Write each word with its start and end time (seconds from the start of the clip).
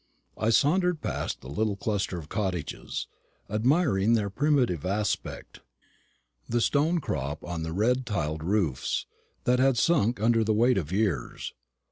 I 0.35 0.49
sauntered 0.49 0.99
past 1.01 1.41
the 1.41 1.47
little 1.47 1.75
cluster 1.75 2.17
of 2.17 2.27
cottages, 2.27 3.05
admiring 3.51 4.13
their 4.15 4.31
primitive 4.31 4.83
aspect, 4.83 5.59
the 6.49 6.59
stone 6.59 6.97
crop 6.99 7.43
on 7.43 7.61
the 7.61 7.71
red 7.71 8.07
tiled 8.07 8.41
roofs, 8.41 9.05
that 9.43 9.59
had 9.59 9.77
sunk 9.77 10.19
under 10.19 10.43
the 10.43 10.55
weight 10.55 10.79
of 10.79 10.91
years. 10.91 11.53